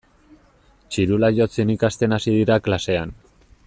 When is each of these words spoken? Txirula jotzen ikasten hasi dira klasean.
Txirula 0.95 1.31
jotzen 1.41 1.75
ikasten 1.75 2.19
hasi 2.19 2.37
dira 2.39 2.61
klasean. 2.69 3.19